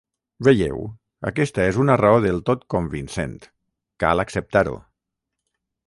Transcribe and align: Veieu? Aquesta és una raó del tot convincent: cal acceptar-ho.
Veieu? 0.45 0.79
Aquesta 1.31 1.67
és 1.73 1.77
una 1.85 1.99
raó 2.03 2.23
del 2.25 2.41
tot 2.49 2.65
convincent: 2.77 3.39
cal 4.07 4.25
acceptar-ho. 4.27 4.79